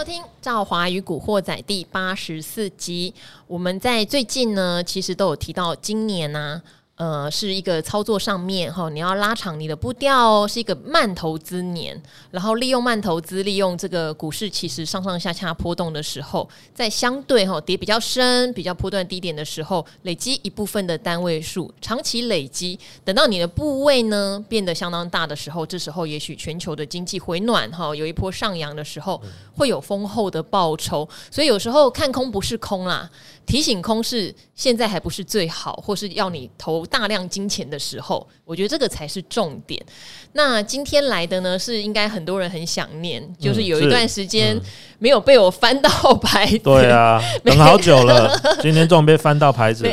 [0.00, 3.12] 收听《赵华与古惑仔》第八十四集。
[3.46, 6.79] 我们在最近呢，其实都有提到今年呢、啊。
[7.00, 11.98] 呃，是一个操作上面哈，你要拉长你的步调，是一个慢投资年，
[12.30, 29.18] 然后利用慢投资，利用这个股市其实上上下下波动的时候，在相对哈跌比较深、比较波段低点的时候，累积一部分的单位数，长期累积，等到你的部位呢变得相当大的时候，这时候也许全球的经济回暖哈，有一波上扬的时候，
[29.56, 33.08] 会有丰厚的报酬，所以有时候看空不是空啦。
[33.50, 39.84] 提醒空是现在还不是最好，或是要你投大量金钱的时候，我觉得这个才是重点。
[40.32, 44.56] 那今天来的呢，是应该很多人很想念，嗯、就是有一段时间
[45.00, 45.90] 没有被我翻到
[46.22, 49.90] 牌子，对啊， 等好久了，今天终于被翻到牌子了。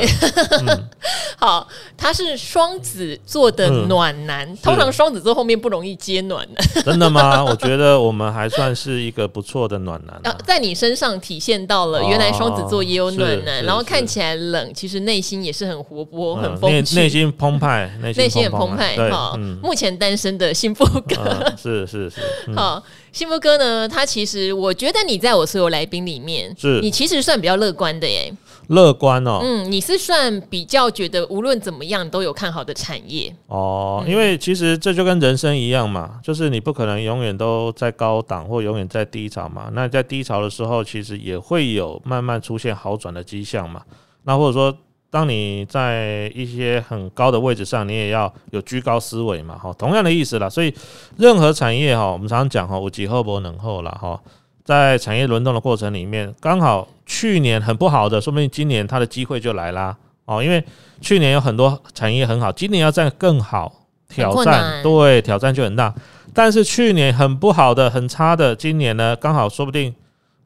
[0.61, 0.89] 嗯、
[1.39, 6.47] 好，他是双子座的暖男，嗯、通常双子座后面不容易接暖。
[6.53, 7.43] 男， 真的吗？
[7.43, 10.29] 我觉得我们还算是一个不错的暖男、啊。
[10.29, 18.95] 啊，在你身上体现到了，原来双子座也有暖男，然后看起来冷，其实内心也是很活泼、很风趣，内心澎湃， 内心很澎湃。
[19.09, 20.37] 好，嗯、目前单身。
[20.37, 23.89] 的幸福哥、嗯、是是是、嗯、好，幸福哥呢？
[23.89, 28.31] 他其实我觉得你在我所有来宾里面，是你其实算比较乐观的耶。
[28.67, 34.03] 乐观哦，嗯，你是算比较觉得无论怎么样都有看好的产业哦。
[34.07, 39.69] 因为其实这就跟人生一样嘛，就是你不可能永远都在高档或永远在低潮嘛。
[39.73, 43.81] 那在低潮的时候，其实也会有慢慢出现好转的迹象嘛。
[44.23, 44.77] 那或者说。
[45.09, 50.49] 当你在一些很高的位置上，你也要有居高思维嘛，哈，同样的意思啦。
[50.49, 50.71] 所以
[51.17, 54.21] 任何产业哈，我们常常讲哈，有机会没落后了哈，
[54.67, 60.61] 在产业轮动的过程里面，刚好去年很不好的，说不定今年它的机会就来啦哦，因为
[60.99, 63.71] 去年有很多产业很好，今年要再更好，
[64.09, 65.95] 挑战对挑战就很大。
[66.33, 69.95] 但是去年很不好的、很差的，今年呢，刚好说不定。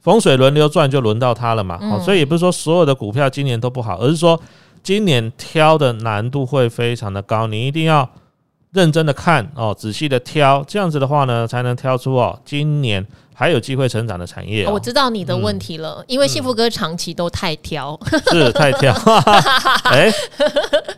[0.02, 1.78] 风水轮流转，就轮到它了嘛。
[1.82, 4.40] 嗯、所以也不是说所有的股票今年都不好，而是说
[4.82, 8.10] 今年挑的难度会非常的高，你一定要
[8.74, 13.06] 认真的看哦，仔细的挑，这样子的话呢，才能挑出哦今年。
[13.34, 18.00] 还有机会成长的产业、哦，我知道你的问题了，嗯、因为幸福哥长期都太挑，
[18.30, 18.94] 是太挑。
[19.90, 20.14] 哎、欸，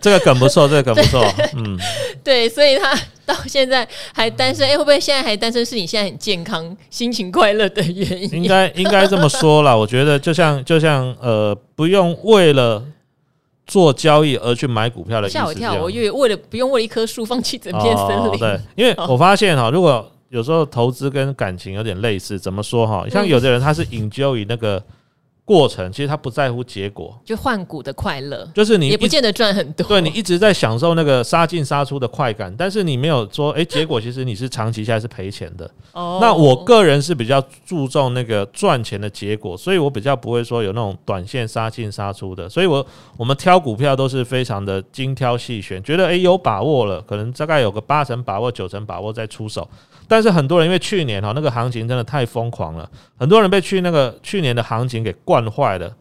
[0.01, 1.25] 这个梗不错，这个梗不错。
[1.55, 1.77] 嗯，
[2.21, 2.93] 对，所以他
[3.25, 4.67] 到现在还单身。
[4.67, 8.43] 哎、欸，会不会现在还单身是你现在很健康、心情快乐的原因？
[8.43, 9.73] 应该应该这么说啦。
[9.73, 12.83] 我觉得就像就像呃，不用为了
[13.65, 15.37] 做交易而去买股票的意思。
[15.37, 18.31] 吓我一跳，我以为为了不用为了一棵树放弃整片森林。
[18.31, 23.05] 哦、对，因为我发现哈，如果有时候投资跟感情有点类似，怎么说哈？
[23.09, 24.83] 像有的人他是 enjoy 那个
[25.45, 29.85] 过程，其实他不在乎结果，就换股的快乐，就是你也不见得赚很多。
[29.85, 35.69] 对，你一直在享受那个杀进杀出的快感，但是你没有说，哎，结果其实你是长期下来是赔钱的。
[35.91, 42.47] 哦，那我个人是比较注重那个赚钱的结果，所以我比较不会说有那种短线杀进杀出的。
[42.47, 42.85] 所以我
[43.17, 49.67] 我们挑股票都是非常的精挑细选，觉得哎有把握了，可能大概有个八成把握、九成把握再出手。
[50.13, 52.87] 但是很多人因为去年哈那个行情真的太疯狂了，
[53.17, 55.91] 很多人被去那个去年的行情给惯坏了，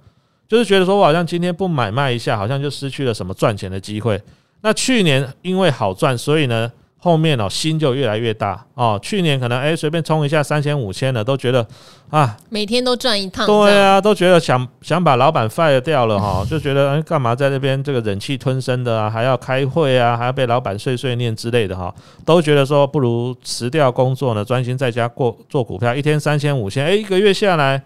[0.47, 4.21] 就是觉得说我好像今天不买卖一下，好像就失去了什么赚钱的机会。
[4.61, 6.71] 那去年因为好赚，所以呢。
[7.05, 8.97] 后面哦，心就越来越大哦。
[9.03, 11.67] 去年可能哎，随便冲一下三千五千的，都觉得
[12.11, 13.45] 啊，每天都赚一趟。
[13.45, 21.93] 对啊，都觉得想想把老板 fire 掉了哈，就觉得哎，干嘛在这边这个忍气吞声的啊，还要开会啊，还要被老板碎碎念之类的哈，
[22.25, 27.83] 都觉得说不如辞掉工作呢，专心在家过做股票，一天三千五千，哎，一个月下来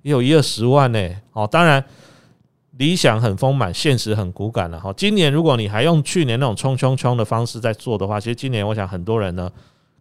[0.00, 0.98] 也有一二十万呢。
[1.34, 1.84] 哦，当然。
[2.78, 4.92] 理想很丰满，现实很骨感了哈。
[4.96, 9.48] 今年如果你还用去年那种冲冲冲的方式在做的话，其实今年我想很多人呢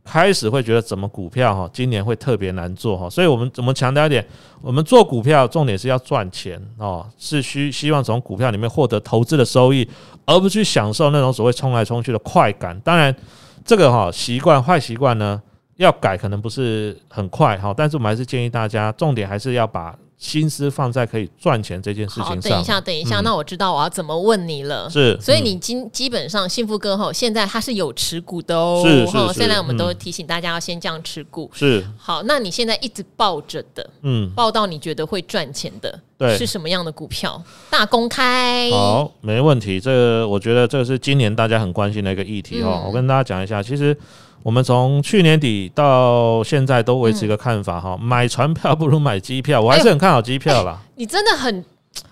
[0.03, 3.07] 开始会觉得怎么股票哈，今年会特别难做哈。
[3.07, 4.25] 所以我们怎么强调一点，
[4.59, 9.88] 我们做股票重点是要赚钱哦，是需希望从股票里面获得投资的收益，
[10.25, 12.79] 而不去享受那种所谓冲来冲去的快感。
[12.79, 13.16] 当然，
[13.63, 15.40] 这个哈习惯坏习惯呢
[15.76, 19.96] 要改可能不是很快哈，但是我们还是建议大家，重点还是要把。
[20.23, 22.35] 心思放在可以赚钱这件事情上。
[22.35, 24.90] 好，等一下，等一下，嗯、那我知道我要怎么问你了。
[24.90, 28.81] 是，所以你基基本上幸福哥哈，现在他是有持股的哦。
[28.85, 29.34] 是是是。
[29.34, 31.52] 现在我们都提醒大家要先这样持股。
[31.53, 31.85] 是。
[31.97, 37.43] 好，那你现在一直抱着的，嗯，抱到你觉得会赚钱的，对，是什么样的股票？
[37.69, 38.72] 大公开。
[38.72, 39.81] 好，没问题。
[39.81, 42.79] 这个我觉得这个是今年大家很关心的一个议题哦。
[42.81, 43.96] 嗯、我跟大家讲一下，其实。
[44.43, 50.78] 我们从去年底到现在都维持一个看法哈，嗯、买船票不如买机票，我还是很看好机票啦。
[50.95, 51.63] 你真的很，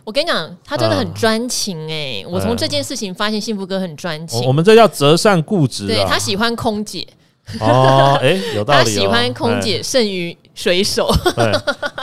[0.05, 2.25] 我跟你讲，他真的很专情哎、欸。
[2.25, 4.41] 嗯、我从这件事情发现幸福哥很专情。
[4.47, 7.05] 我们这叫择善固执，对，他喜欢空姐。
[7.59, 8.83] 哦，哎、欸，有道理、哦。
[8.83, 11.11] 他喜欢空姐胜于水手。
[11.35, 11.51] 对，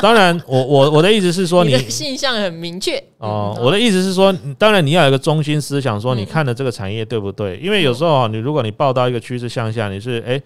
[0.02, 3.02] 当然，我我我的意思是说你， 你的性向很明确。
[3.18, 7.56] 哦，我的意思是说，当然你要有一个中心思想，说你看的这个产业对不对？
[7.62, 10.32] 因为有时候你如果你报到一个趋势向下，你是哎。
[10.32, 10.42] 欸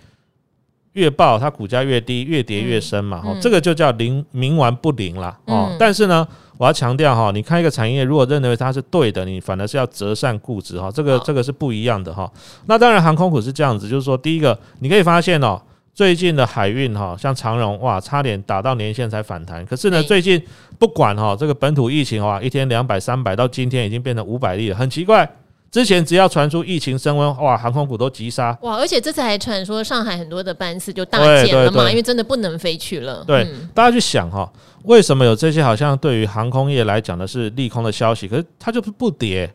[0.95, 5.35] 越报它股价越低，越跌越深嘛，哦、嗯，这个就叫灵冥顽不灵啦。
[5.47, 5.77] 哦、嗯。
[5.79, 6.29] 但是呢，
[6.63, 12.31] 我要强调哈，你看一个产业，如果认为它是对的，你反而是要择善固执哈，这个这个是不一样的哈。
[12.67, 15.61] 那当然，航空股是这样子，就是说，第一个你可以发现哦，
[15.93, 20.41] 最近的海运哈，像长荣哇，差点打到年线才反弹，可是呢，最近
[20.79, 25.29] 不管哈这个本土疫情哇，一天两百三百，到今天已经变成五百例了，很奇怪。
[25.73, 28.57] 之前只要传出疫情升温，哇，航空股都急杀。
[28.61, 33.25] 哇，而且这次还传说上海很多的班次就大减了嘛，因为真的不能飞去了。
[33.27, 34.53] 对，嗯、大家去想哈，
[34.85, 39.51] 为什么有这些好像对于航空业来讲的是利空的消息，可是它就是不跌？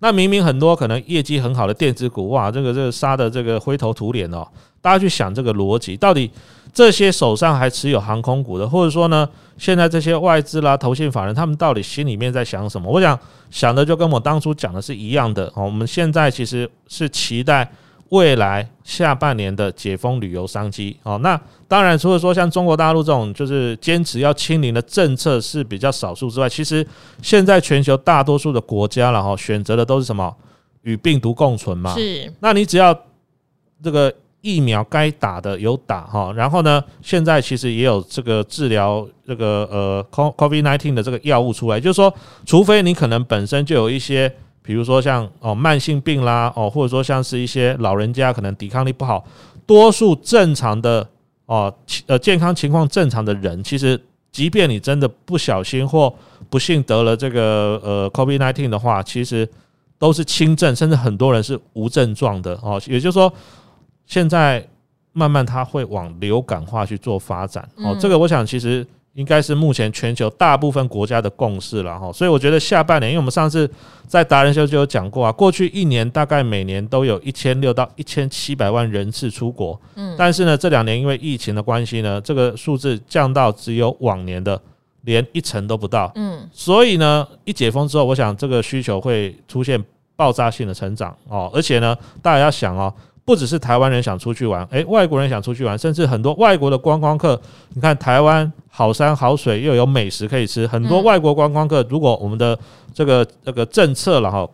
[0.00, 4.46] 那明明很多可能业绩很好的电子股，哇，这个这个杀的这个灰头土脸哦。
[4.82, 6.30] 大家去想这个逻辑，到底
[6.74, 9.28] 这些手上还持有航空股的，或者说呢，
[9.58, 12.90] 现在这些外资啦、投信法人，他们到底心里面在想什么？
[12.90, 13.18] 我想
[13.50, 15.64] 想的就跟我当初讲的是一样的哦。
[15.64, 17.70] 我们现在其实是期待
[18.08, 21.18] 未来下半年的解封旅游商机哦。
[21.18, 21.38] 那
[21.68, 26.86] 当然，除了说像中国大陆这种就是坚持要清零的政策是比较少数之外，其实
[27.20, 30.34] 现在全球大多数的国家了哈，选择的都是什么？
[30.84, 31.94] 与病毒共存嘛。
[31.94, 32.32] 是。
[32.40, 32.98] 那你只要
[33.82, 34.10] 这个。
[34.42, 42.12] 疫苗该打的有打哈，然后呢，现在其实也有这个治疗这个呃，covid nineteen 的这个药物出来，就是说，
[42.44, 44.28] 除非你可能本身就有一些，
[44.60, 49.24] 比如说像哦慢性病啦哦，或者说像是一些老人家可能抵抗力不好，
[49.64, 51.08] 多数正常的
[51.46, 51.72] 哦
[52.06, 54.00] 呃健康情况正常的人，其实
[54.32, 56.12] 即便你真的不小心或
[56.50, 59.48] 不幸得了这个呃 covid nineteen 的话，其实
[60.00, 63.32] 都是轻症，甚至很多人是无症状的哦，也就是说。
[64.12, 64.62] 现在
[65.14, 72.12] 慢慢它会往流感化去做发展哦，这个我想其实应该是目前全球大部分国家的共识了哈。
[72.12, 73.66] 所以我觉得下半年，因为我们上次
[74.06, 84.60] 在达人秀就有讲过啊，过去一年大概每年都有一千六到一千七百万人次出国，嗯，但是呢这两年因为疫情的关系呢，这个数字降到只有往年的
[85.04, 89.82] 连一成都不到，嗯，所以呢一解封之后，我想这个需求会出现
[90.14, 92.92] 爆炸性的成长哦，而且呢大家要想哦。
[93.24, 97.40] 不只是台湾人想出去玩，诶，外国人想出去玩，甚至很多外国的观光客，
[97.74, 102.58] 你看台湾好山好水，又有美食可以吃，很多外国观光客，如果我们的
[102.92, 104.48] 这个这个政策了哈。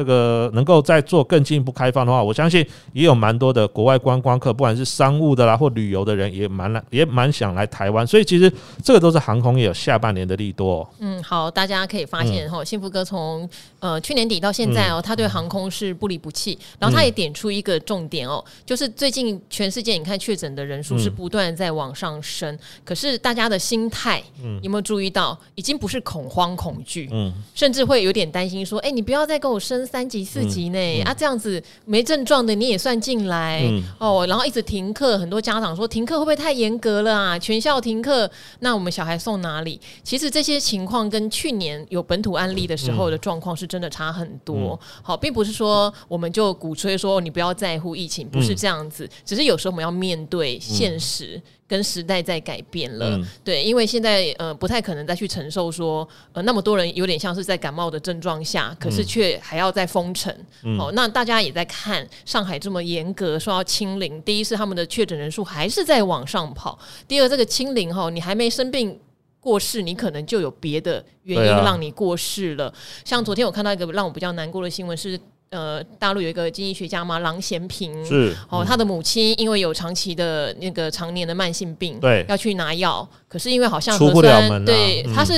[0.00, 8.06] 这个能够再做更进一步开放的话，我相信也有蛮多的国外观光客，不管是商务的啦或旅游的人，也蛮来也蛮想来台湾。
[8.06, 8.50] 所以其实
[8.82, 10.88] 这个都是航空业有下半年的利多。
[11.00, 13.46] 嗯，好，大家可以发现哈，幸福哥从
[13.78, 16.58] 呃去年底到现在哦，他对航空是不离不弃。
[16.78, 29.86] 然后他也点出一个重点哦，就是最近全世界你看确诊的人数是不断在往上升，可是大家的心态，嗯，有没有注意到，已经不是恐慌恐惧，嗯，甚至会有点担心说，哎，你不要再跟我生。
[29.90, 30.78] 三级四级呢？
[30.78, 37.38] 嗯嗯、啊，这样子没症状的你也算进来、嗯、哦，然后一直停课，很多家长说停课会不会太严格了啊？
[37.38, 39.80] 全校停课，那我们小孩送哪里？
[40.04, 44.54] 其实这些情况跟去年有本土案例的时候的状况是真的差很多。
[44.56, 51.42] 嗯、好，并不是说我们就鼓吹说你不要在乎疫情，不是这样子，嗯、只是有时候我们要面对现实。
[51.70, 60.34] 嗯跟时代在改变了，嗯、对，因为现在呃不太可能再去承受说呃那么多人有点像是在感冒的症状下，可是却还要在封城。
[60.64, 68.98] 嗯、哦，那大家也在看上海这么严格说要清零，第一是他们的确诊人数还是在往上跑，第二这个清零哈，你还没生病
[69.38, 72.66] 过世，你可能就有别的原因让你过世了。
[72.66, 72.74] 啊、
[73.04, 75.16] 像昨天我看到一个让我比较难过的新闻是。
[75.50, 78.06] 呃，大陆有一个经济学家嘛，郎咸平。
[78.06, 85.32] 是哦，他的母亲因为有长期的那个常年的慢性病，对，要去拿药，可是因为好像核酸，出不了门啊，对，他是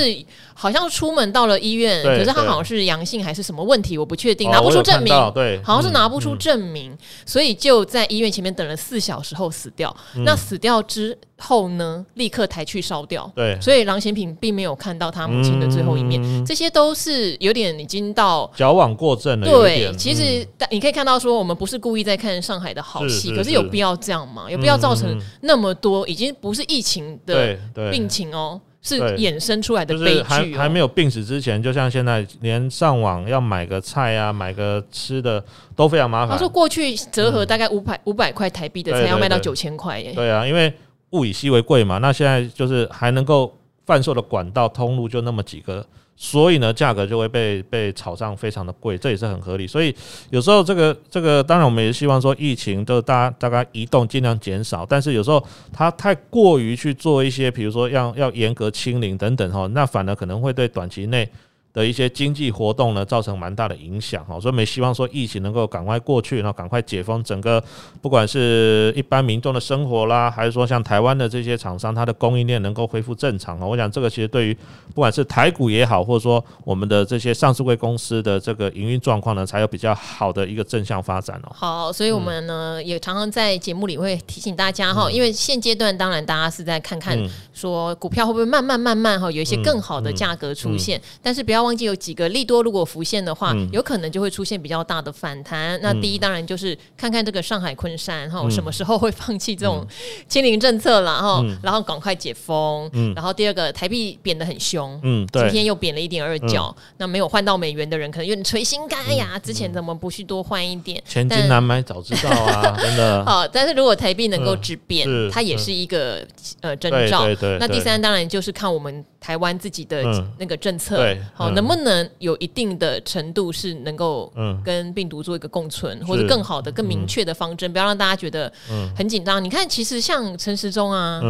[0.53, 6.95] 好像出门到了医院，可是他好像是阳性还是什么问题，我不确定，拿不出证明，对，好像是拿不出证明，
[7.25, 9.95] 所以就在医院前面等了四小时后死掉。
[10.25, 19.93] 那死掉之后呢，立刻抬去烧掉，对，所以郎咸平并没有看到他母亲的最后一面，这些都是有点已经到矫枉过正了，对。
[19.97, 24.49] 其实，你可以看到说，我们不是故意在看上海的好戏，可是有必要这样吗？
[24.49, 27.57] 有必要造成那么多已经不是疫情的
[27.91, 30.23] 病情哦，是衍生出来的悲剧。
[30.23, 35.43] 还还没有病死之前，就像现在，连上网要买个菜啊，买个吃的
[35.75, 36.35] 都非常麻烦。
[36.35, 40.11] 他说过去折合大概五百五百块台币的菜要卖到九千块耶。
[40.13, 40.71] 对啊，因为
[41.11, 41.97] 物以稀为贵嘛。
[41.97, 43.51] 那现在就是还能够
[43.85, 45.83] 贩售的管道通路就那么几个。
[46.15, 49.65] 所以呢，价格就会被被炒上非常的贵，这也是很合理。
[49.67, 49.93] 所以
[50.29, 61.27] 有时候这个这个，当然我们也希望说疫情就大家大概移动尽量减少，但是有时候它太过于去做一些，比如说要要严格清零等等哈，那反而可能会对短期内。
[61.73, 67.61] 的一些经济活动呢，造成蛮大的影响哈，所以我们希望说疫情能够赶快过去，然后赶快解封，整个
[67.99, 73.65] 不管是一般民众的生活啦，还是说像台湾的这些厂商，它的供应链能够恢复正常啊。
[73.65, 74.53] 我想这个其实对于
[74.93, 81.51] 不管是台股也好，或者说我们的这些上市贵公司的这个营运状况呢，才有比较好的一个正向发展哦。
[81.55, 87.17] 好，所以我们呢、嗯、也常常在节目里会提醒大家哈，因为现阶段当然大家是在看看
[87.51, 91.62] 说股票会不会慢慢慢慢哈有一些更好的价格出现，但是不要。
[91.63, 95.79] 忘记有几个利多，如果浮现的话，有可能就会出现比较大的反弹。
[95.81, 99.87] 那第一当然就是看看这个上海昆山哈，什么时候会放弃这种
[100.27, 102.91] 清零政策了哈，然后赶快解封。
[103.15, 106.75] 然后第二个台币贬得很凶，嗯，今天又贬了一点二角。
[106.97, 111.01] 那没有换到美元的人可能有点捶心肝呀，之前怎么不去多换一点？
[111.07, 113.23] 千金难买早知道啊， 真的。
[113.25, 116.25] 好，但是如果台币能够止贬，它也是一个
[116.61, 117.25] 呃征兆。
[117.59, 120.03] 那第三当然就是看我们台湾自己的
[120.37, 121.52] 那个政策，好。
[121.53, 124.31] 能不能有一定的程度是能够
[124.63, 128.51] 跟病毒做一个共存，或者更好的、更明确的方针，不要让大家觉得
[128.95, 129.43] 很紧张。
[129.43, 131.21] 你看，其实像陈时中啊，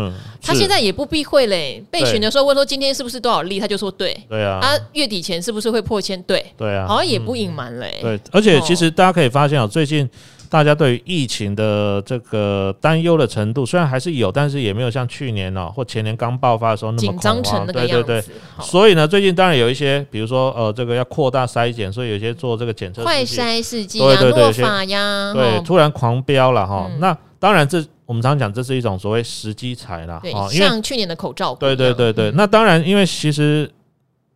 [0.42, 1.84] 他现在也不避讳嘞。
[1.90, 4.18] 被询的时候问说今天是不是多少例，他就说对。
[4.30, 4.60] 对啊。
[4.62, 6.22] 他月底前是不是会破千？
[6.24, 6.46] 对。
[6.58, 6.88] 对啊。
[6.88, 8.00] 好像也不隐瞒嘞。
[8.02, 10.10] 对，而且其实大家可以发现啊，最近。
[10.54, 18.04] 大家对于疫情的这个担忧的程度，虽然还是有，但是也没有像去年哦或前年刚爆发的时候那么紧张成那个样子。
[18.04, 18.64] 对对对。
[18.64, 26.88] 所以呢，最近当然有一些，比如说呃，这个要扩大筛检，所以有些做这个检测快筛试剂呀、诺法呀，对，突然狂飙了哈。
[27.00, 30.20] 那当然，这我们常讲，这是一种所谓时机财啦。
[30.22, 31.56] 对，像去年的口罩。
[31.56, 32.30] 对对对对。
[32.36, 33.68] 那当然，因为其实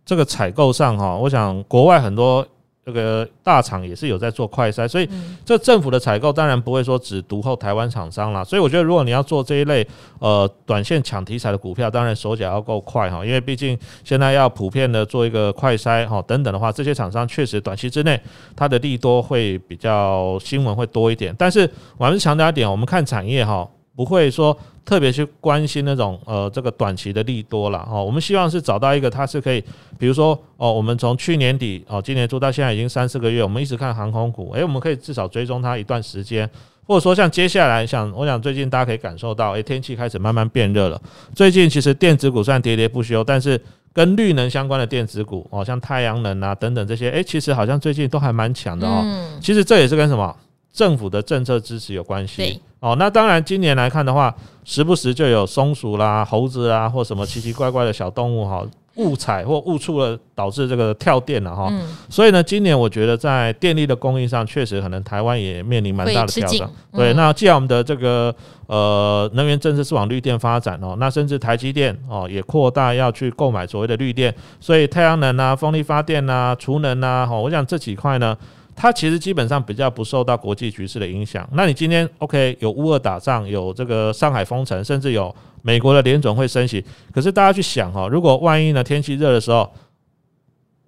[0.04, 2.44] 这个采购上哈，我想国外很多。
[2.88, 5.10] 这个大厂也是有在做快筛，所以
[5.44, 8.42] 这政府的采购当然不会说只独后台湾厂商啦。
[8.46, 9.86] 所以我觉得，如果你要做这一类
[10.20, 18.18] 呃短线抢题材的股票，当然手脚要够快哈，因为毕竟现在要普遍的做一个快筛哈等等的话，这些厂商确实短期之内
[18.56, 21.36] 它的利多会比较新闻会多一点。
[21.38, 23.68] 但是我还是强调一点，我们看产业哈。
[23.98, 29.60] 不会说特别去关心那种呃这个短期的利多了哦，我们希望是找到一个它是可以，
[29.98, 36.48] 比如说哦，我们从去年底哦，今年做到现在已经三四个月，我们一直看航空股，诶，我们可以至少追踪它一段时间，
[36.86, 41.02] 或者说像接下来像我想最近大家可以感受到，诶，天气开始慢慢变热了，
[41.34, 43.60] 最近其实电子股算喋喋不休，但是
[43.92, 49.04] 跟绿能相关的电子股哦，像太阳能啊等等这些，诶，其实好像最近都还蛮强的哦，
[49.42, 50.36] 其实这也是跟什么？
[50.78, 54.32] 政府的政策支持有关系哦，那当然今年来看的话，
[54.64, 58.64] 时不时就有松鼠啦、猴子啊，或什么奇奇怪怪的小动物哈，
[58.98, 61.74] 误踩或误触了，导致这个跳电了哈。
[62.08, 66.70] 所以呢，今年我觉得在电力的供应上，确实可能台湾也面临蛮大的挑战。
[66.94, 68.34] 对，那既然我们的这个
[68.68, 78.38] 呃能源政策是往绿电发展哦，那甚至台积电哦也扩大要去购买所谓的绿电，所以太阳能啊、风力发电啊、储能啊，我想这几块呢。
[78.80, 81.50] 它其实基本上比较不受到国际局势的影响。
[81.52, 86.86] 那你今天 OK 有乌俄打仗，有这个上海封城，甚至有美国的联总会升息。
[87.12, 89.68] 可是大家去想哈，如果万一呢天气热的时候，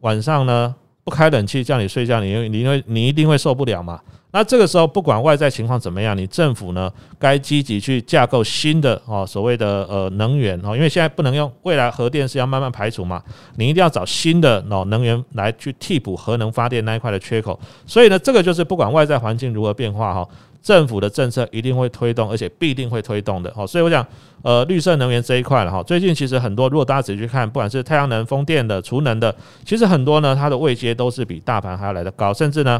[0.01, 3.99] 晚上呢不开冷气叫你睡觉，你你因为你一定会受不了嘛。
[4.31, 13.23] 那这个时候，不管外在情况怎么样，你政府呢该积极去架构新的哦所谓的呃能源哦，因为现在不能用未来核电是要慢慢排除嘛，
[13.55, 17.59] 你一定要找新的哦能源来去替补核能发电那一块的缺口。
[17.87, 20.27] 所以呢，这个就是不管外在环境如何变化哈，
[20.61, 23.65] 政府的政策一定会推动，而且必定会推动的哦。
[23.65, 24.05] 所以我想，
[24.43, 32.79] 呃，绿色能源这一块了哈，最近其实很多，如果大家仔细去看，不管是太阳能、风电的、储能的，其实很多呢，它的位阶都是比大盘还要来得高，甚至呢。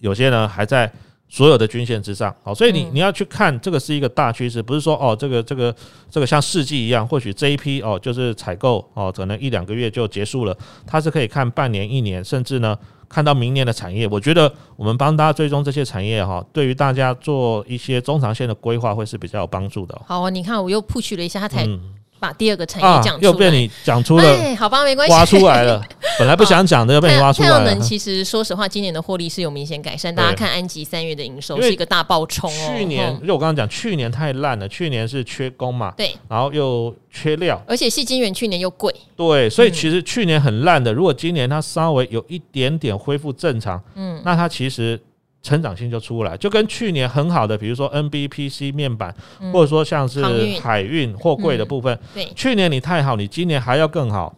[0.00, 0.90] 有些呢还在
[1.28, 5.74] 所有的均线之上，好，所以你你要去看这个是一个大趋势，不是说哦这个这个
[6.10, 12.78] 这个像世纪一样，或许这一批哦就是采购哦可能一两个月就结束了，它是可以看半年、一年，甚至呢
[13.10, 14.08] 看到明年的产业。
[14.08, 20.00] 我觉得我们帮大家追踪这些产业哈，对于大家做一些中长线的规划会是比较有帮助的。
[20.06, 21.68] 好，你看我又 push 了一下，它才。
[22.18, 25.82] 把第二个产业讲出来，啊，又被你讲出了，哎，好吧，没关系，挖出来了。
[26.18, 27.58] 本来不想讲的，又被你挖出来了。
[27.58, 30.14] 太阳能其实，说实话，今年的获利是有明显改善。
[30.14, 32.74] 大家看安吉三月的营收是一个大爆冲哦。
[32.76, 40.92] 去年，因为我刚刚讲，去年太烂了，去年是缺工嘛，对，然后又缺料，而且细晶圆去年又贵，对，所以其实去年很烂的。
[40.92, 45.00] 如果今年它稍微有一点点恢复正常，嗯，那它其实。
[45.42, 49.14] 成长性就出来，就跟去年很好的，比如说 NBPC 面板，
[49.52, 50.22] 或者说像是
[50.60, 54.34] 海运货柜的部分，对，去年你太好，你今年还要更好，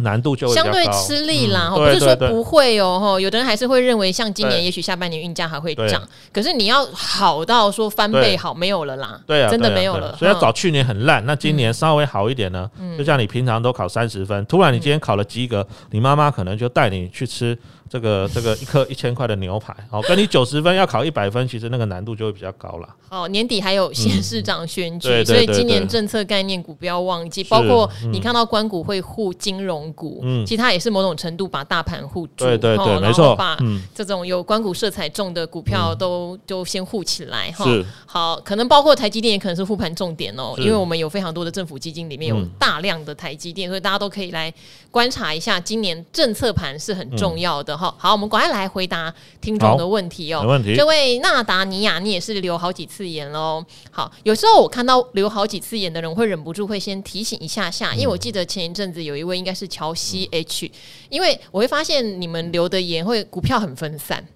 [0.00, 10.14] 难度就相对吃力啦，不是说不会哦，有的人还是会认为像今年也许下半年运价还会涨，可是你要好到说翻倍好没有了啦，对啊，真的没有了。
[10.16, 12.70] 所以要找去年很烂，那今年稍微好一点呢？
[12.98, 17.58] 就像你平常都考三十分，突然你今天考了及格，你妈妈可能就带你去吃。
[17.90, 22.88] 这个这个一颗一千块的牛排，哦，跟你九十分要考一百分，其实那个难度就会比较高了。
[23.08, 33.58] 哦，年底还有县市长选举，所以今年政策概念股不要忘记，包括你看到关股会护金融股，嗯，其实它也是某种程度把大盘护住，对对对，没错，把
[33.92, 37.66] 这种有关股色彩重的股票都都先护起来哈。
[38.06, 44.52] 好，可能包括台积电也可能是护盘重点哦，因为我们有非常多的政府基金里面有大量的台积电，所以大家都可以来
[44.90, 47.76] 观察一下，今年政策盘是很重要的。
[47.76, 50.42] 哈，好，我们赶快来回答听众的问题哦。
[50.42, 50.74] 没问题。
[50.74, 53.64] 这位纳达尼亚，你也是留好几次言喽。
[53.90, 60.70] 好，有时候我看到留好几次言的人，会忍不住会先提醒一下下，因为我记得前一阵子有一位应该是乔西 H，
[61.08, 64.26] 因为我会发现你们留的言会股票很分散，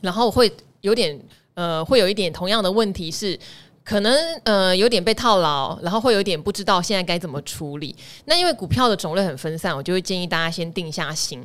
[0.00, 1.20] 然后会有点
[1.54, 3.36] 呃，会有一点同样的问题是，
[3.84, 7.96] 可能呃有点被套牢，然后会有点不知道现在该怎么处理。
[8.26, 11.42] 那因为股票的种类很分散，我就会建议大家先定下心。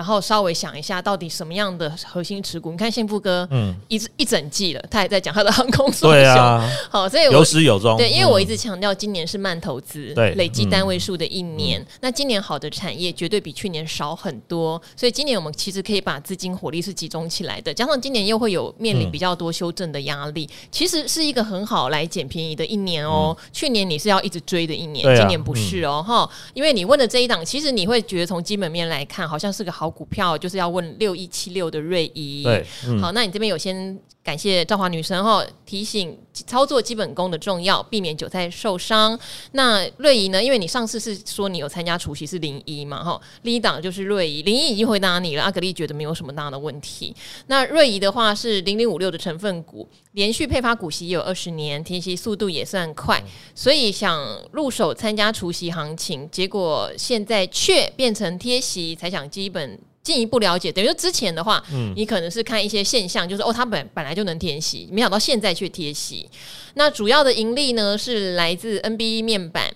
[0.00, 2.70] 然后稍微想一下，到底什么样的核心持股？
[2.70, 6.10] 你看幸福哥，嗯，一一整季了，他还在讲他的航空 双雄。
[6.12, 7.98] 对啊，好，所以有始有终。
[7.98, 11.86] 对，因为我一直强调，今年是慢投资，对，累积单位数的一年。
[12.00, 17.74] 那今年好的产业绝对比去年少很多，所以今年我们其实可以把资金火力是集中起来的。
[17.74, 23.36] 加上今年又会有面临比较多修正的压力，其实是一个很好来捡便宜的一年哦。
[23.52, 26.26] 去年你是要一直追的一年，今年不是哦，哈。
[26.54, 29.89] 因为你问的这一档，其实你会觉得从基本面来看，好像是个好。
[29.90, 39.18] 股票就是要问六一七六的瑞仪，对，嗯、好，那你这边有先感谢赵华女神哈，提醒操作基本功的重要，避免韭菜受伤。
[39.52, 40.42] 那瑞怡呢？
[40.42, 47.16] 因为你上次是说你有参加除夕是零一嘛哈，另一档就是瑞怡，零一已经回答你了，阿格力觉得没有什么大的问题。
[47.46, 53.24] 那瑞怡的话是零零五六的成分股，连续配发股息也有二十年，填息速度也算快，
[53.54, 54.22] 所以想
[54.52, 59.80] 入手参加除夕行情，结果现在却变成贴息，才想基本。
[60.10, 66.28] 进一步了解，等于说之前的话，嗯，你可能是看一些现象，就是哦，它本本来就能贴息，没想到现在却贴息。
[66.74, 69.72] 那主要的盈利呢，是来自 NBE 面板，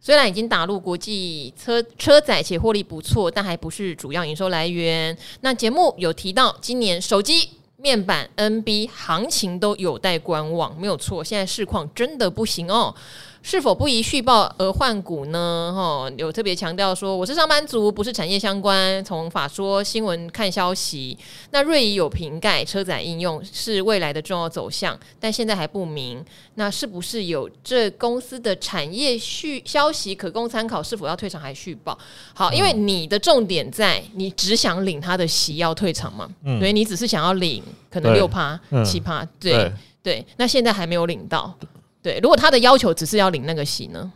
[0.00, 5.18] 虽然已经打入国际车车载且获利不错，但还不是主要营收来源。
[5.40, 12.94] 那节目有提到，今年手机面板 NB 行情都有待观望，没有错，现在市况真的不行哦。
[13.42, 15.72] 是否不宜续报而换股呢？
[15.74, 19.04] 哈，有特别强调说，我是上班族，不是产业相关。
[19.04, 21.18] 从法说新闻看消息，
[21.50, 26.24] 那瑞仪有瓶盖车载应用是未来的重要走向，但现在还不明。
[26.54, 30.82] 那是不是有这公司的产业续消息可供参考？
[30.82, 31.98] 是否要退场还续报？
[32.32, 36.28] 好，因为你的重点在你只想领他的息要退场嘛？
[36.44, 40.26] 嗯，所以，你只是想要领可能六趴七趴，对对，对。
[40.36, 41.52] 那现在还没有领到。
[42.02, 44.12] 对，如果他的要求只是要领那个息呢？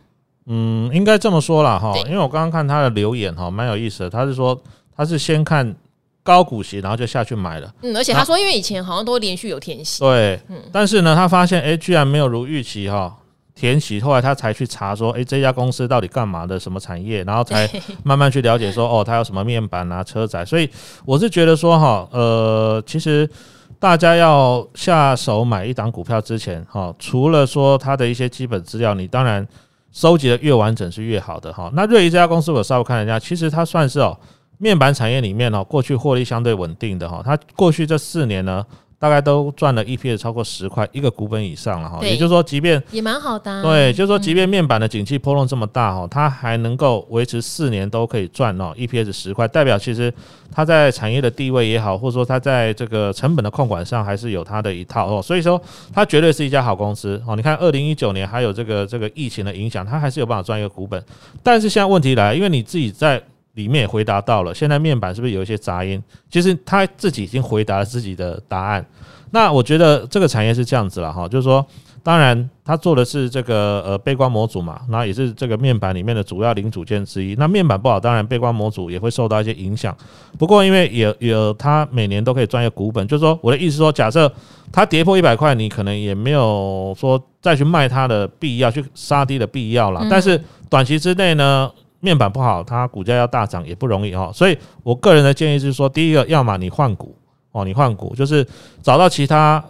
[0.49, 4.09] 嗯，应该这么说啦哈，因为我刚刚看他的留言哈，蛮有意思的。
[4.09, 4.57] 他是说
[4.95, 5.75] 他是先看
[6.23, 7.73] 高股息，然后就下去买了。
[7.81, 9.99] 嗯，而且他说，因为以前好像都连续有填息。
[9.99, 13.13] 对，嗯，但是呢，他发现哎，居然没有如预期哈
[13.55, 17.69] 填息，后来他才去查说，哎，这家公司到底干嘛的，什么产业，然后才
[18.03, 20.45] 慢慢去了解说，哦，他有什么面板啊、车载。
[20.45, 20.69] 所以
[21.05, 23.29] 我是觉得说哈，呃，其实。
[23.79, 29.47] 大家要下手买一档股票之前，哈，除了说它的一些基本资料，你当然
[29.91, 31.71] 收集的越完整是越好的哈。
[31.73, 34.17] 那瑞仪这家公司，我稍微看了一下，其实它算是哦
[34.57, 37.21] 面板产业里面哦过去获利相对稳定的哈。
[37.23, 38.65] 它过去这四年呢。
[38.99, 50.11] 大概都赚了 EPS 超过十块一个股本以上了哈，也就是说，即便也蛮好的，对，就是说，即便面板的景气波动这么大哈，它还能够维持四年都可以赚哦 EPS 十块，代表其实
[50.51, 55.61] 它在产业的地位也好，或者说它在这个成本的控管上还是有它的一套哦，所以说
[55.93, 57.35] 它绝对是一家好公司哦。
[57.35, 61.03] 你看二零一九年还有这个这个疫情的影响，它还是有办法赚一个股本，
[61.43, 63.21] 但是现在问题来，因为你自己在。
[63.57, 66.01] 里面也回答到了，现在面板是不是有一些杂音？
[66.29, 68.85] 其实他自己已经回答了自己的答案。
[69.31, 71.65] 那我觉得这个产业是这样子了哈，就是说，
[72.01, 77.35] 当然他做的是这个呃背光模组嘛，那也是这个面板里面的主要零组件之一。
[77.35, 79.93] 那面板不好，当然背光模组也会受到一些影响。
[80.37, 84.31] 不过因为也有他每年都可以赚一股本，就是说我的意思说，假设
[84.71, 90.07] 它跌破一百块，你可能也没有说再去卖它的必要，去杀低的必要了。
[90.09, 91.69] 但是短期之内呢？
[91.99, 97.15] 面板不好，它股价要大涨也不容易哦，所以我个人的建议是说，第一个，要么你换股
[97.51, 98.45] 哦，你换股就是
[98.81, 99.63] 找到其他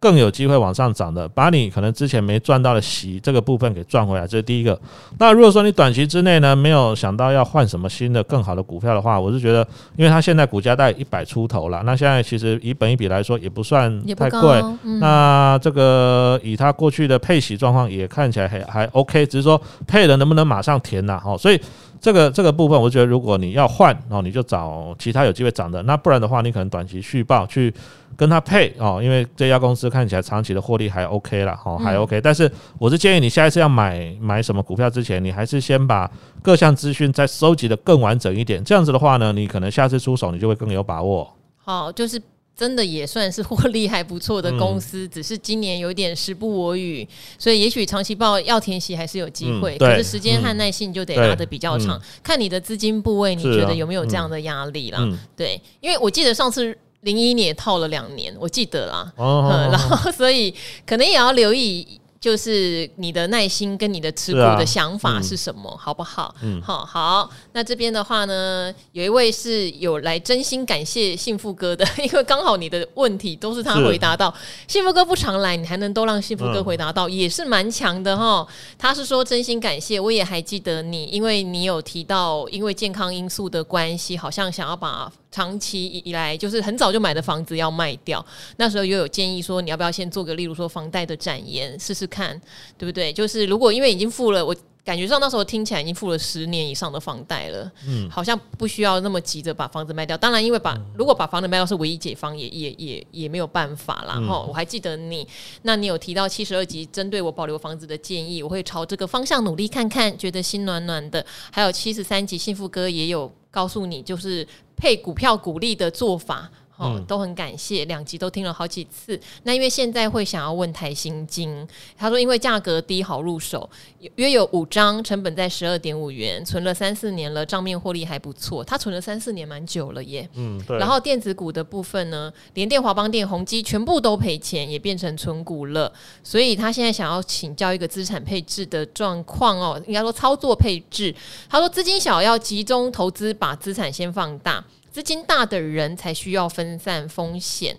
[0.00, 4.78] 更有机会往上涨的，把你可能之前没赚到的息这个部分给赚回来，这是第一个。
[5.18, 14.62] 那如果说你短期之内呢，没有想到要换什么新的更好的股票的话，我是觉得，因为它现在股价在一百出头了，那现在其实以本一比来说也不算太贵。
[14.84, 21.18] 嗯、那这个以它过去的配息状况也看起来还还 OK，只是说配的能不能马上填呐？
[21.18, 21.60] 哈，所以
[22.00, 27.72] 这个这个部分，我觉得如果你要换，然后你就找其他有机会涨的，那不然的话，你可能短期续报去。
[28.16, 32.20] 跟它配哦，因为这家公司看起来长期的获利还 OK 啦，哦，还 OK。
[32.20, 36.10] 但是我是建议你下一次要买买什么股票之前，你还是先把
[36.42, 38.64] 各项资讯再收集的更完整一点。
[38.64, 41.32] 这样子的话呢，你可能下次出手你就会更有把握。
[41.58, 42.20] 好，就是
[42.58, 47.06] 真的也算是获利还不错的公司，只是今年有点时不我与，
[47.38, 54.98] 所以也许长期报要填息还是有机会，可是时间和耐性就得拉的比较长，看你的资金部位，你觉得有没有这样的压力啦？
[55.36, 56.76] 对，因为我记得上次。
[57.02, 60.52] 零一年也套了两年，我记得啦，嗯， 然后所以
[60.84, 61.86] 可能也要留意。
[62.20, 66.34] 就是你的耐心跟你的持股的想法是什么，啊嗯、好不好？
[66.42, 67.30] 嗯，好好。
[67.52, 74.32] 那这边的话呢，有一位是有来真心感谢幸福哥的， 因为刚好你的问题都是他回答到。
[74.66, 78.46] 幸福哥不常来，你还能都让幸福哥回答到，嗯、也是蛮强的哈。
[78.76, 88.24] 他是说真心感谢，我也还记得你，因为你有提到，因为健康因素的关系，好像想要把长期以来就是很早就买的房子要卖掉。
[88.56, 92.08] 那时候又有建议说，你要不要先做个，例如说房贷的展延，试试。
[92.08, 92.40] 看
[92.78, 93.12] 对不对？
[93.12, 100.16] 就是如果因为已经付了，我感觉上那时候听起来已经付了十年以上的房贷了，嗯，好像不需要那么急着把房子卖掉。
[100.16, 104.14] 当然，因为把如果把房子卖掉是唯一解方，也也也也没有办法啦。
[104.14, 105.28] 然后我还记得你，
[105.62, 111.22] 那你有提到七十二集针对我保留房子的建议，我会朝这个方向努力看看，觉得心暖暖的。
[111.52, 116.50] 还有七十三集幸福哥也有告诉你，就是配股票股利的做法。
[116.78, 119.20] 哦，都很感谢，两集都听了好几次。
[119.42, 123.68] 那因为现在会想要问台新金，他说因为价格低好入手，
[124.14, 128.62] 约有五张，成本在十二点五元，存了三四年了，账面获利还不错。
[128.62, 130.28] 他存了三四年，蛮久了耶。
[130.34, 130.78] 嗯，对。
[130.78, 135.92] 然后电子股的部分呢，联电、华邦电、宏基全部都赔钱，也变成存股了。
[136.22, 141.12] 所以他现在想要请教一个资产配置的状况哦，应该说操作配置。
[141.48, 144.64] 他说资金小要集中投资，把资产先放大。
[144.90, 147.76] 资金大的人才需要分散风险，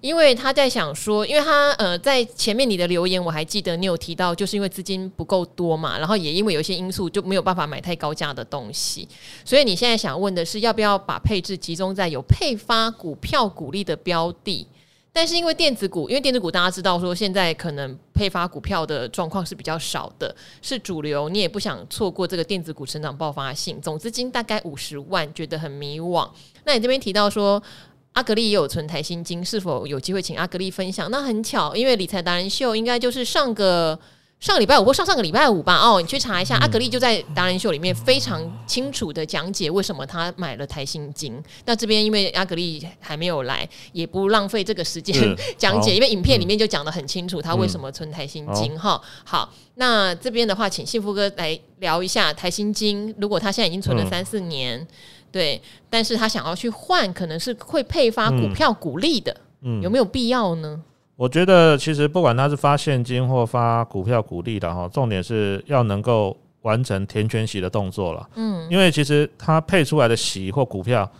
[0.00, 9.08] 因为他在想说，因为他呃在前面你的留言我还记得你有提到，就是因为资金不够多嘛，然后也因为有一些因素就没有办法买太高价的东西，
[9.44, 14.66] 所以你现在想问的是要不要把配置集中在有配发股票股利的标的？
[15.14, 26.26] 但是因为电子股，因为电子股大家知道说现在可能配发股票的状况是比较少的，是主流，你也不想错过这个电子股成长爆发性，总资金大概五十万，觉得很迷惘。
[26.64, 27.62] 那你这边提到说
[28.12, 31.10] 阿格丽也有存台新金，是否有机会请阿格丽分享？
[31.10, 33.98] 那很巧，因为理财达人秀应该就是上个。
[34.42, 41.40] 上个礼拜五或上上个礼拜五吧，哦，你去查一下，嗯、阿格丽就在达人秀里面非常清楚的讲解为什么他买了台新金。
[41.64, 45.14] 那这边因为阿格丽还没有来，也不浪费这个时间
[45.56, 48.76] 讲解，因为影片里面就讲的很清楚他为什么存台新金。
[48.76, 53.14] 哈、嗯，好，那这边的话，请幸福哥来聊一下台新金。
[53.20, 54.88] 如果他现在已经存了三四年，嗯、
[55.32, 60.80] 对，但是他想要去换，可能是会配发股票股利的，嗯，有没有必要呢？
[61.16, 68.28] 我觉得其实不管他是发现金或发股票股利的哈，重点是要能够完成填权息的动作了。
[68.34, 71.10] 嗯，因为其实他配出来的息或股票，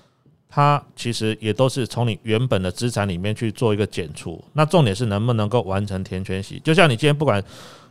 [0.48, 4.42] 它其实也都是从你原本的资产里面去做一个减除。
[4.52, 6.60] 那重点是能不能够完成填权息？
[6.62, 7.42] 就像你今天不管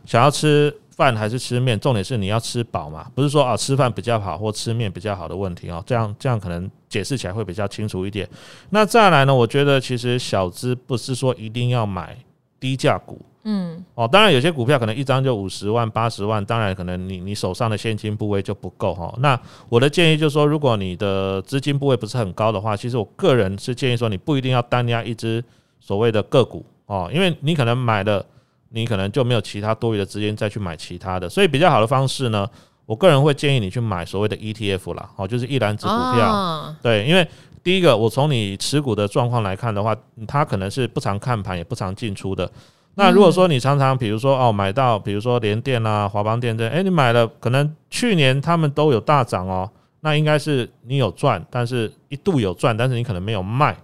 [0.06, 0.72] 想要吃。
[0.92, 5.82] 饭还是吃面，重点是你要吃饱嘛，不是说啊吃饭比较好或吃面比较好的问题哦。
[5.86, 8.28] 这样这样可能解释起来会比较清楚一点。
[8.70, 12.16] 那再来呢，我觉得其实小资不是说一定要买
[12.60, 19.12] 低价股，嗯，哦，当然有些股票可能一张就五十万、八十万，当然可能你你手上的现金部位就不够哈。
[19.18, 25.42] 那我的建议就是说，如果你的资金部位不是很高的话，其实我个人是建议说，你不一定要单押一只
[25.80, 28.24] 所谓的个股哦，因为你可能买的。
[28.72, 32.48] 你可能就没有其他多余的资金再去买其他的，所以比较好的方式呢，
[32.86, 36.74] 我个人会建议你去买所谓的 ETF 啦，哦，就是一篮子股票。
[36.82, 37.26] 对，因为
[37.62, 39.94] 第一个，我从你持股的状况来看的话，
[40.26, 42.50] 它可能是不常看盘，也不常进出的。
[42.94, 53.76] 那如果说你常常，比如说哦，买到比如说联电啊、华邦电这，诶，你买了，可能去年他们都有大涨哦，那应该是你有赚，但是一度有赚，但是你可能没有卖。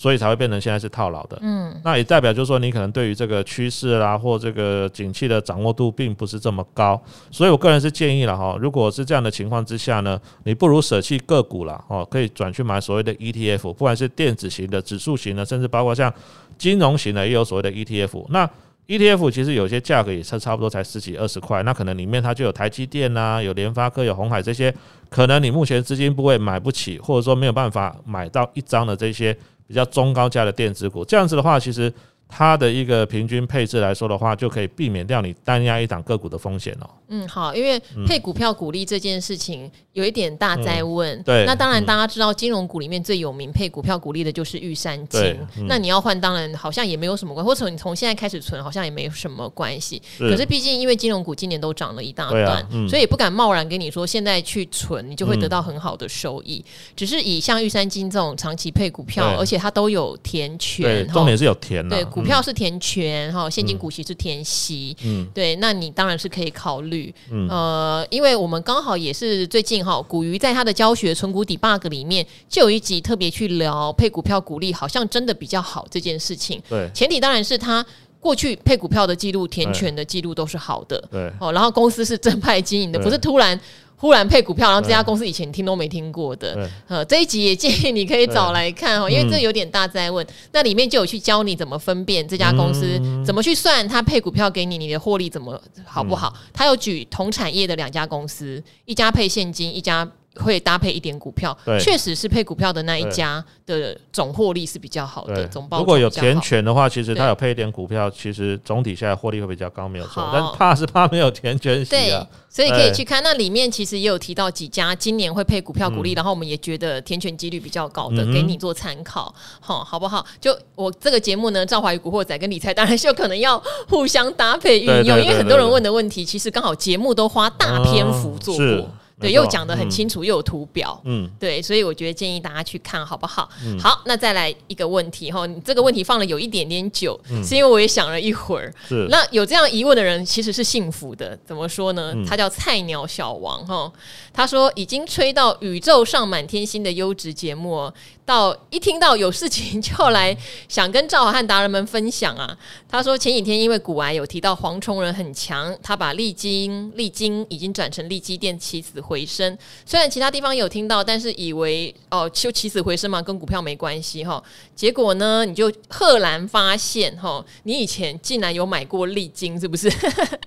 [0.00, 1.36] 所以才会变成现在是套牢的。
[1.40, 7.02] 嗯，那也代表就是说，你可能对于这个趋势啦，或这个景气的掌握度并不是这么高。
[7.32, 16.14] 所以我个人是建议了哈，如果是这样的情况之下呢，你不如舍弃个股了哦，可以转去买所谓的 ETF，不管是电子型的、指数型的，甚至包括像
[16.56, 18.24] 金融型的，也有所谓的 ETF。
[18.28, 18.48] 那
[18.86, 24.72] ETF 其实有些价格也是差不多才十几二十块，那可能里面它就有台积电呐，有联发科、有红海这些，
[25.10, 29.36] 可能你目前资金部位买不起，或者说没有办法买到一张的这些。
[29.68, 31.92] 比较中高价的电子股，这样子的话，其实。
[32.28, 36.90] 它的一个平均配置来说的话，就可以避免掉你单压一档个股的风险哦。
[37.08, 41.18] 嗯，好，因为配股票股利这件事情有一点大灾问。
[41.18, 45.20] 嗯、对，那当然大家知道金融股里面最有名配股票股利的就是玉山金。
[45.56, 50.02] 嗯、那你要换，当然好像也没有什么关系，或者你从现在开始存，好像也没有什么关系。
[50.18, 56.62] 是可是毕竟因为金融股今年都涨了一大段，啊嗯、所以也不敢贸然跟你说现在去存，你就会得到很好的收益。
[56.66, 61.96] 嗯、只是以像玉山金这种长期配股票，而且它都有填权，对，重点是有填的。
[61.96, 62.88] 对，股票是填权。
[62.98, 77.84] 权哈，现金股息是填息，嗯，对，那你当然是可以考虑，嗯，呃，因为我们刚好也是最近哈，股鱼在他的教学存股 debug 里面就有一集特别去聊配股票股利，好像真的比较好这件事情，对，前提当然是他
[78.18, 83.60] 过去配股票的记录、填权的记录都是好的，对，哦，然后公司是正派经营的，不是突然。
[83.98, 90.24] 忽然配股票，然后这家公司以前听都没听过的，呃，这一集也建议你可以找来看哦，因为这有点大灾问。
[90.24, 96.32] 嗯、那里面就有去教你怎么分辨这家公司，嗯、怎么去算它配股票给你，你的获利怎么好不好？
[96.54, 100.08] 他、嗯、有举同产业的两家公司，一家配现金，一家。
[100.36, 105.78] 会搭配一点股票，确实是配股票的那一家的总获利是比较好的，总包。
[105.78, 110.22] 如果有填权的话，其实它有配一点股票，其实总体下来获利会比较高，没有错。
[110.22, 110.30] 好。
[110.32, 120.24] 但怕是怕没有填权、啊，对，所以可以去看那里面，其实也有提到几家今年会配股票股利，嗯、然后我们也觉得填权几率比较高的，给你做参考，好，好不好？
[120.40, 128.64] 就我这个节目呢，赵华与古惑仔跟理财当然是有可能要互相搭配运用，因为很多人问的问题，其实刚好节目都花大篇幅做过。
[128.64, 128.88] 嗯
[129.20, 133.48] 对，又讲得很清楚，嗯、又有图表，嗯，对，所以我觉得建议大家去看好不好？
[133.64, 138.72] 嗯、好，那再来一个问题哈，你这个问题放了有一点点久，嗯、是因为我也想了一会儿。
[138.88, 142.14] 是，那有这样疑问的人其实是幸福的，怎么说呢？
[142.26, 143.92] 他叫菜鸟小王哈，
[144.32, 147.92] 他说已经吹到宇宙上满天星的优质节目。
[148.28, 150.36] 到一听到有事情就来
[150.68, 152.54] 想跟赵华和达人们分享啊！
[152.86, 159.56] 他说前几天因为股癌有提到黄崇仁很强，他把利晶利晶已经转成利基电起死回生。
[159.86, 164.42] 虽然其他地方有听到，但是以为哦就起死回生嘛，跟股票没关系哈。
[164.76, 169.90] 结果呢，你就赫然发现哈，你以前竟然有买过利晶，是不是？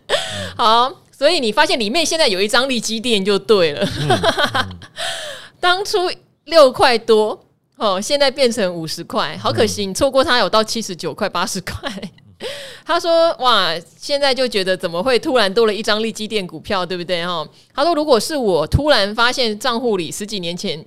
[0.56, 3.90] 好，所以你发现里面现在有一张利基电就对了。
[5.60, 5.98] 当初
[6.46, 7.48] 六块多。
[7.82, 11.92] 哦，现在变成五十块，好可惜，你错过它有到七十九块、八十块。
[12.86, 20.84] 他说：“哇，现在就觉得怎么会突然多了一张利基店股票，对不对？”哈，他说：“如果是我突然发现账户里十几年前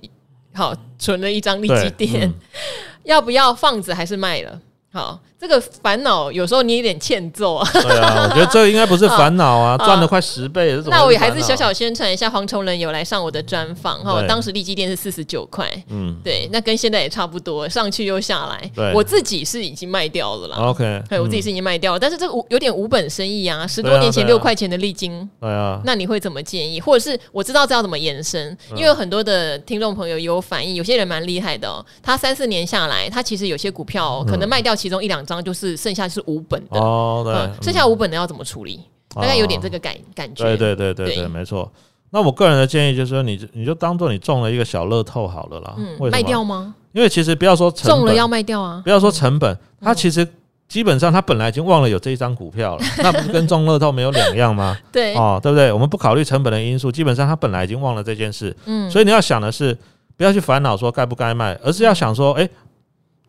[0.53, 2.33] 好存了一张利基店，嗯、
[3.03, 4.61] 要不要放着还是卖了？”
[4.93, 5.19] 好。
[5.39, 7.69] 这个烦恼有时候你有点欠揍啊！
[7.73, 10.97] 对啊，我觉得这应该不是烦恼啊， 赚了快十倍是怎么？
[10.97, 14.23] 那我也还是小小宣传一下，黄崇仁有来上我的专访哈。
[14.27, 18.71] 当时利基店是四十九块，嗯，对，那跟现在也差不多，上去又下来。
[18.73, 20.57] 对，我自己是已经卖掉了啦。
[20.57, 26.79] OK，对，我自己是已经卖掉了，但是这个有点无本生意啊，十多年前六块钱的利金，对啊，那你会怎么建议？
[26.79, 28.57] 或者是我知道这要怎么延伸？
[28.71, 35.43] 因为有很多的听众朋友有反映，有些人蛮厉害的哦，他三四年下来，他其实有些股票可能卖掉其中一两张。
[35.43, 38.79] 就是剩下是五本的哦，对，剩下五本的要怎么处理？
[39.13, 40.43] 大概有点这个感感觉。
[40.43, 41.71] 对对对对对，没错。
[42.11, 45.75] 那我个人的建议就是说，你你就当做你中了一个小乐透好了啦。
[45.77, 46.73] 嗯，卖掉吗？
[46.93, 50.25] 因为其实不要说中了要卖掉啊，不要说成本，它其实
[50.69, 54.77] 基本上它本来已经忘了有这一张股票了， 那不是跟中乐透没有两样吗？
[54.91, 55.71] 对哦，对不对？
[55.73, 58.55] 我们不考虑成本的因素，基本上它本来已经忘了这件事。
[58.65, 59.77] 嗯，所以你要想的是，
[60.15, 62.49] 不要去烦恼说该不该卖，而是要想说，哎，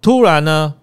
[0.01, 0.75] 突然呢？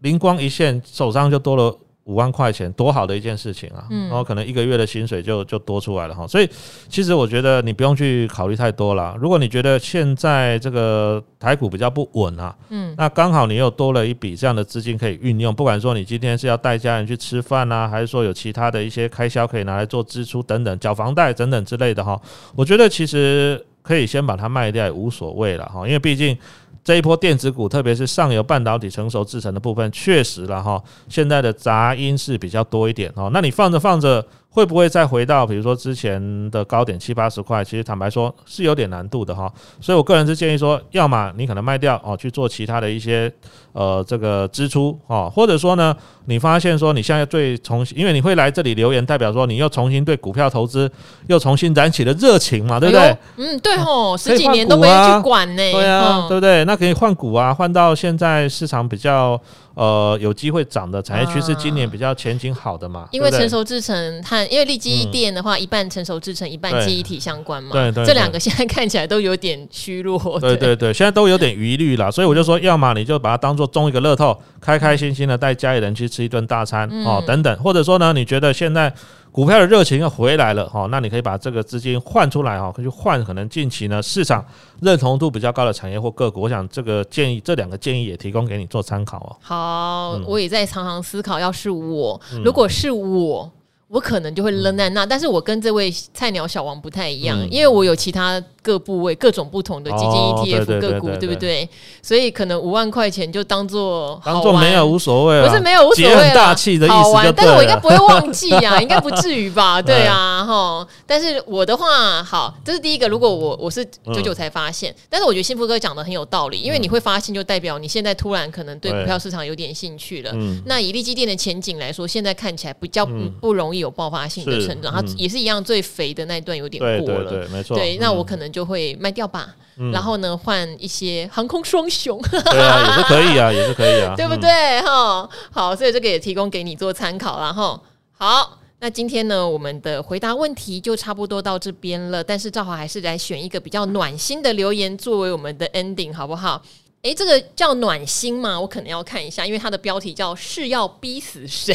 [0.00, 3.84] 灵光一现，手上就多了五万块钱，多好的一件事情啊！
[3.90, 6.24] 嗯，然后可能一个月的薪水就就多出来了哈。
[6.24, 6.48] 所以
[6.88, 9.16] 其实我觉得你不用去考虑太多了。
[9.18, 22.20] 如果你觉得现在这个台股比较不稳啊，嗯，那刚好你又多了一笔这样的资金可以运用，不管说你今天是要带家人去吃饭啊，还是说有其他的一些开销可以拿来做支出等等，缴房贷等等之类的哈，
[22.54, 26.38] 我觉得其实可以先把它卖掉也无所谓了哈，因为毕竟。
[26.86, 33.28] 这一波电子股，特别是上游半导体成熟制成的部分，确实了哈，现在的杂音是比较多一点哦。
[33.32, 34.24] 那你放着放着。
[34.56, 37.62] 会不会再回到比如说之前的高点七八十块？
[37.62, 43.30] 其实坦白说是有点难度的哈，所以我个人是建议说，要么你可能卖掉哦，去做其他的一些
[43.74, 50.90] 呃这个支出哦，或者说呢，你发现说你现在最重新，因为你会来这里留言，代表说你又重新对股票投资
[51.26, 53.02] 又重新燃起了热情嘛，对不对？
[53.02, 56.64] 哎、嗯，对吼，十几年都没人去管呢，对啊，对不对？
[56.64, 59.38] 那可以换股啊，换到现在市场比较。
[59.76, 63.00] 呃，有机会涨的产业趋势，今年比较前景好的嘛？
[63.00, 67.72] 啊、因为成熟制成和因为立基电的话，嗯、一半成熟制成，一半记忆体相关嘛。
[67.72, 70.18] 对对，对，这两个现在看起来都有点虚弱。
[70.40, 78.90] 对对对，现在都有点疑虑了，所以我就说，要么你就把它当做中一个乐透，开开心心的带家里人去吃一顿大餐、嗯、哦，等等，或者说呢，你觉得现在。
[79.36, 84.42] 股票的热情又回来了哈，那你可以把这个资金换出来哈，可以去换可能近期呢市场
[84.80, 86.40] 认同度比较高的产业或个股。
[86.40, 89.36] 我想这个建议，这两个建议也提供给你做参考哦。
[89.42, 93.52] 好，嗯、我也在常常思考，要是我，如果是我。
[93.88, 101.68] 我可能就会扔在那，嗯、但是我跟这位菜鸟小王不太一样，嗯、因为我有其他各部位、各种不同的基金 ETF 个股，对不对？
[102.02, 109.80] 所以可能五万块钱就当做当做没有无所谓，不是没有无所谓，大气的意思好玩，但是我应该不会忘记呀， 应该不至于吧？
[109.80, 110.88] 对啊，哈。
[111.06, 113.06] 但是我的话，好，这是第一个。
[113.06, 120.32] 如果我我是久久才发现，嗯、但是我觉得幸福哥讲的很有道理，因为你会发现，就代表你现在突然可能对股票市场有点兴趣了。
[120.34, 123.75] 嗯、那以利基电的前景来说，现在看起来比较不不容易。
[123.78, 127.76] 有爆发性的成长，它也是一样，最肥的那一段有点过了，对，没错。
[127.76, 129.54] 对，那我可能就会卖掉吧，
[129.92, 134.50] 然后呢，换一些航空双雄，对啊，也是可以啊， 也是可以啊，对不对？
[134.82, 137.80] 哈，好，所以这个也提供给你做参考，然后
[138.12, 146.60] 好，那今天呢，我们的回答问题就差不多到这边了，但是赵华还是来选一个比较暖心的留言作为我们的 ending，好不好？
[147.06, 148.60] 诶，这个叫暖心吗？
[148.60, 151.72] 我可能要看一下，因为它的标题叫“是要逼死谁？”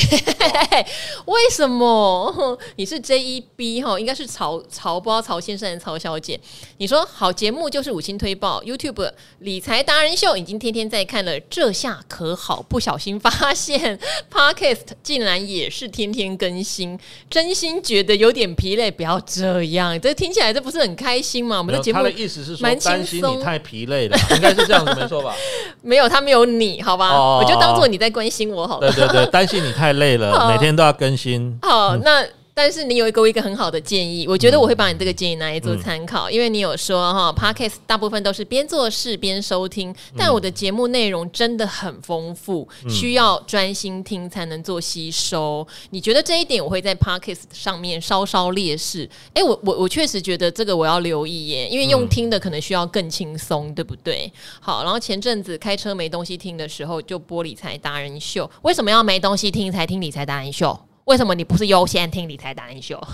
[1.26, 2.60] 为什么？
[2.76, 3.98] 你是 J E B 哈？
[3.98, 6.38] 应该是曹曹不知道曹先生还是曹小姐。
[6.80, 12.62] 你说好节目就是五星推爆，YouTube 理财达人秀已经天天在看了，这下可好？
[12.62, 13.98] 不小心发现
[14.30, 18.92] Podcast 竟然也是天天更新，真心觉得有点疲累。
[18.92, 21.60] 不要这样，这听起来这不是很开心吗？
[21.60, 25.21] 我们的节目的意思是说担心你太疲累了，应该是这样子没错。
[25.82, 27.10] 没有，他没有你，好吧？
[27.10, 28.92] 哦、我就当做你在关心我好了。
[28.92, 31.58] 对对对，担心你太累了， 每天都要更新。
[31.62, 32.26] 好，那。
[32.54, 45.66] 但是你有一个一个很好的建议，我觉得我会把你这个建议拿来做参考，嗯、因为你有说哈，Podcast 大部分都是边做事边收听，但我的节目内容真的很丰富，嗯、需要专心听才能做吸收。
[45.92, 49.10] 你觉得这一点我会在 Podcast 上面稍稍劣势？
[49.34, 54.32] 哎、欸，我我我确实觉得这个我要留意耶，因为用听的可能需要更轻松，嗯、对不对？
[54.60, 60.78] 好，然后前阵子开车没东西听的时候，就播理财达人秀，为什么要没东西听才听理财达人秀？
[61.06, 63.00] 为什么你不是优先听理财达人秀？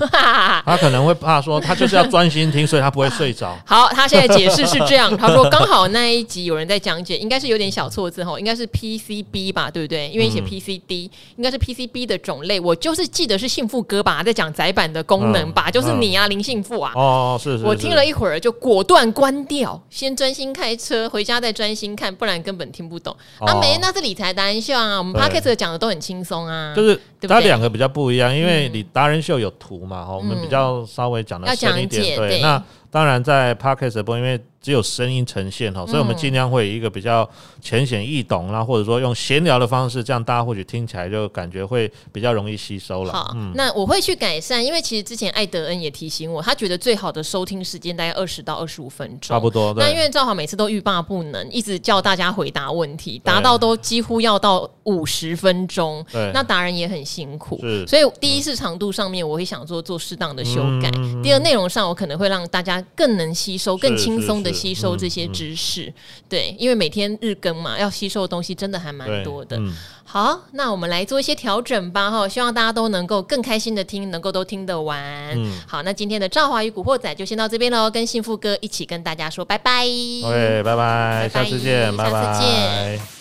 [0.65, 3.57] 他可能会怕说，他就是要专心听，所以他不会睡着。
[3.65, 10.09] 好，他现在解释是这样，他说刚好那一集有人在讲解，应该是有点小错字哈，应该是 PCB 吧，对不对？
[10.09, 12.59] 因为写 PCD，应该是 PCB 的种类。
[12.59, 16.91] 我就是记得是幸福哥吧，在讲载板的功能吧，就是你啊，林幸福啊。
[16.95, 17.63] 哦，是是。
[17.63, 23.15] 我听了一会儿就果断关掉，先专心开车，回家再专心看，不然根本听不懂。
[23.39, 32.41] 啊，没，那是理财达人秀啊，我们 Podcast 讲的都很轻松啊，就是他两个比较不一样，因为你达人秀有图嘛，哈、嗯，我们比较稍微讲的深一点，对。
[32.41, 32.61] 那
[32.97, 34.41] 当然在 Podcast 播，因为。
[34.59, 37.29] 只有声音呈现哈，所以我们尽量会以一个比较
[37.61, 43.13] 浅显易懂啦，或者说用闲聊的方式，这样大家或许听起来就感觉会比较容易吸收了。
[43.13, 49.73] 好，那我会去改善，因为其实之前艾德恩也提醒我，他觉得最好的收听时间大概二十到二十五分钟，差不多。
[49.77, 56.05] 那因为赵华每次都欲罢不能，一直叫大家回答问题，达到都几乎要到五十分钟。
[56.11, 57.87] 对，那达人也很辛苦，是。
[57.87, 60.89] 所以第一是长度上面，我会想做做适当的修改；
[61.23, 64.53] 第二内容上，我可能会让大家更能吸收、更轻松的。
[64.57, 69.55] 吸收这些知识，嗯嗯、对，因为每天日更嘛，要吸收的东西真的还蛮多的。
[69.57, 69.71] 嗯、
[70.03, 74.99] 好，那我们来做一些调整吧，哈，希望大家都能够更开心的听，能够都听得完。
[75.35, 79.85] 嗯、好，那今天的赵华与古惑仔就先到这边喽，跟幸福哥一起跟大家说拜拜。
[80.23, 82.97] OK，拜拜，下次见，下次见。
[82.97, 83.16] 拜拜。